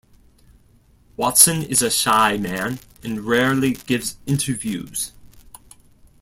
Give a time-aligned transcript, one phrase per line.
[1.15, 5.11] Watson is a shy man and rarely gives interviews.